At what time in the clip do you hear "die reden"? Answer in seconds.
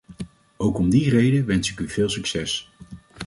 0.89-1.45